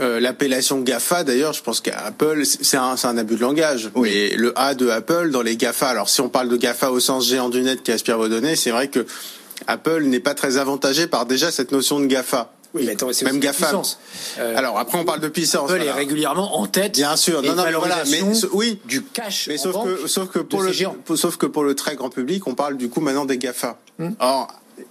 euh, 0.00 0.20
l'appellation 0.20 0.80
GAFA, 0.80 1.24
d'ailleurs, 1.24 1.52
je 1.52 1.62
pense 1.62 1.80
qu'Apple, 1.80 2.44
c'est 2.44 2.76
un, 2.76 2.96
c'est 2.96 3.06
un 3.06 3.16
abus 3.16 3.36
de 3.36 3.40
langage. 3.40 3.90
Oui. 3.94 4.10
Et 4.10 4.36
le 4.36 4.58
A 4.58 4.74
de 4.74 4.88
Apple 4.88 5.30
dans 5.30 5.42
les 5.42 5.56
GAFA, 5.56 5.88
alors 5.88 6.08
si 6.08 6.20
on 6.20 6.28
parle 6.28 6.48
de 6.48 6.56
GAFA 6.56 6.90
au 6.90 7.00
sens 7.00 7.26
géant 7.26 7.48
du 7.48 7.62
net 7.62 7.82
qui 7.82 7.92
aspire 7.92 8.18
vos 8.18 8.28
données, 8.28 8.56
c'est 8.56 8.70
vrai 8.70 8.88
que 8.88 9.06
Apple 9.66 10.02
n'est 10.04 10.20
pas 10.20 10.34
très 10.34 10.58
avantagé 10.58 11.06
par 11.06 11.26
déjà 11.26 11.50
cette 11.50 11.72
notion 11.72 12.00
de 12.00 12.06
GAFA. 12.06 12.52
Oui, 12.74 12.82
mais 12.84 12.92
attends, 12.92 13.12
c'est 13.12 13.24
Même 13.24 13.36
aussi 13.36 13.46
GAFA. 13.46 13.66
puissance. 13.66 13.98
Euh, 14.38 14.56
Alors 14.56 14.78
après, 14.78 14.98
on 14.98 15.04
parle 15.04 15.20
de 15.20 15.28
puissance. 15.28 15.70
Apple 15.70 15.78
voilà. 15.78 15.92
est 15.92 15.94
régulièrement 15.94 16.58
en 16.58 16.66
tête. 16.66 16.92
Bien 16.92 17.16
sûr, 17.16 17.42
non, 17.42 17.54
non, 17.54 17.64
mais 17.64 17.72
voilà, 17.72 18.02
mais 18.10 18.20
oui. 18.52 18.78
du 18.84 19.02
cash. 19.02 19.48
Mais 19.48 19.58
en 19.58 19.62
sauf 19.62 19.72
banque 19.72 19.86
que, 20.02 20.06
sauf 20.06 20.28
que 20.28 20.38
pour 20.40 20.62
le, 20.62 20.72
sauf 21.16 21.36
que 21.36 21.46
pour 21.46 21.64
le 21.64 21.74
très 21.74 21.96
grand 21.96 22.10
public, 22.10 22.46
on 22.46 22.54
parle 22.54 22.76
du 22.76 22.88
coup 22.88 23.00
maintenant 23.00 23.24
des 23.24 23.38
GAFA. 23.38 23.78
Hmm. 23.98 24.10
Or, 24.20 24.48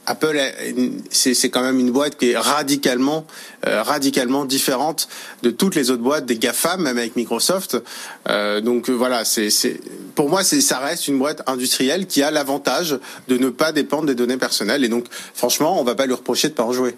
Apple, 0.08 0.38
est- 0.38 0.76
c'est 1.12 1.50
quand 1.50 1.62
même 1.62 1.80
une 1.80 1.92
boîte 1.92 2.18
qui 2.18 2.32
est 2.32 2.38
radicalement, 2.38 3.26
euh, 3.68 3.82
radicalement 3.84 4.46
différente 4.46 5.08
de 5.44 5.50
toutes 5.50 5.76
les 5.76 5.90
autres 5.92 6.02
boîtes 6.04 6.26
des 6.26 6.38
GAFA, 6.38 6.78
même 6.78 6.98
avec 6.98 7.16
Microsoft. 7.16 7.78
Euh, 8.30 8.62
donc 8.62 8.90
euh, 8.90 8.94
voilà, 8.94 9.26
c'est, 9.26 9.50
pour 10.16 10.30
moi, 10.30 10.44
ça 10.44 10.80
reste 10.80 11.08
une 11.08 11.18
boîte 11.20 11.42
industrielle 11.48 12.08
qui 12.08 12.22
a 12.24 12.32
l'avantage 12.32 13.00
de 13.28 13.38
ne 13.38 13.50
pas 13.50 13.72
dépendre 13.72 14.06
des 14.06 14.16
données 14.16 14.38
personnelles. 14.38 14.84
Et 14.84 14.90
donc, 14.90 15.06
franchement, 15.34 15.80
on 15.80 15.84
va 15.84 15.96
pas 15.96 16.06
lui 16.06 16.14
reprocher 16.14 16.50
de 16.50 16.54
pas 16.54 16.64
en 16.64 16.72
jouer. 16.74 16.96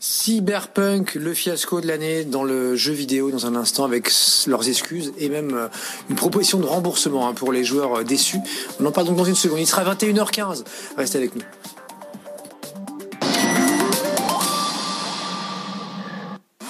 Cyberpunk, 0.00 1.14
le 1.14 1.32
fiasco 1.32 1.80
de 1.80 1.86
l'année 1.86 2.24
dans 2.24 2.42
le 2.42 2.74
jeu 2.74 2.92
vidéo 2.92 3.30
dans 3.30 3.46
un 3.46 3.54
instant 3.54 3.84
avec 3.84 4.10
leurs 4.48 4.68
excuses 4.68 5.12
et 5.16 5.28
même 5.28 5.68
une 6.10 6.16
proposition 6.16 6.58
de 6.58 6.66
remboursement 6.66 7.28
hein, 7.28 7.34
pour 7.34 7.52
les 7.52 7.62
joueurs 7.62 8.02
déçus. 8.04 8.38
On 8.80 8.86
en 8.86 8.90
parle 8.90 9.06
donc 9.06 9.16
dans 9.16 9.24
une 9.24 9.36
seconde. 9.36 9.60
Il 9.60 9.66
sera 9.66 9.84
21h15. 9.94 10.64
Restez 10.96 11.18
avec 11.18 11.36
nous. 11.36 11.42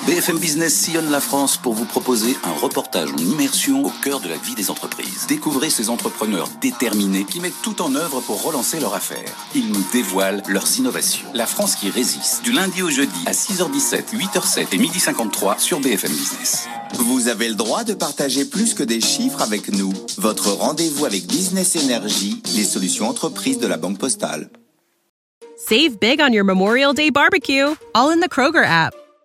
BFM 0.06 0.38
Business 0.38 0.74
sillonne 0.74 1.10
la 1.12 1.20
France 1.20 1.56
pour 1.56 1.74
vous 1.74 1.84
proposer 1.84 2.36
un 2.42 2.52
reportage 2.52 3.12
en 3.12 3.18
immersion 3.18 3.84
au 3.84 3.92
cœur 4.02 4.18
de 4.18 4.28
la 4.28 4.36
vie 4.36 4.56
des 4.56 4.68
entreprises. 4.68 5.26
Découvrez 5.28 5.70
ces 5.70 5.90
entrepreneurs 5.90 6.48
déterminés 6.60 7.24
qui 7.24 7.38
mettent 7.38 7.62
tout 7.62 7.80
en 7.80 7.94
œuvre 7.94 8.20
pour 8.20 8.42
relancer 8.42 8.80
leur 8.80 8.94
affaire. 8.94 9.32
Ils 9.54 9.70
nous 9.70 9.84
dévoilent 9.92 10.42
leurs 10.48 10.76
innovations. 10.76 11.28
La 11.34 11.46
France 11.46 11.76
qui 11.76 11.88
résiste, 11.88 12.42
du 12.42 12.50
lundi 12.50 12.82
au 12.82 12.90
jeudi 12.90 13.20
à 13.26 13.32
6h17, 13.32 14.12
8h07 14.12 14.66
et 14.72 14.78
12h53 14.78 15.60
sur 15.60 15.78
BFM 15.78 16.10
Business. 16.10 16.66
Vous 16.94 17.28
avez 17.28 17.48
le 17.48 17.54
droit 17.54 17.84
de 17.84 17.94
partager 17.94 18.44
plus 18.44 18.74
que 18.74 18.82
des 18.82 19.00
chiffres 19.00 19.40
avec 19.40 19.68
nous. 19.68 19.92
Votre 20.18 20.50
rendez-vous 20.50 21.06
avec 21.06 21.28
Business 21.28 21.76
Energy, 21.76 22.42
les 22.56 22.64
solutions 22.64 23.08
entreprises 23.08 23.60
de 23.60 23.68
la 23.68 23.76
Banque 23.76 23.98
Postale. 23.98 24.50
Save 25.56 26.00
big 26.00 26.20
on 26.20 26.32
your 26.32 26.44
Memorial 26.44 26.92
Day 26.92 27.10
barbecue, 27.10 27.76
all 27.94 28.10
in 28.10 28.20
the 28.20 28.28
Kroger 28.28 28.64
app. 28.66 28.94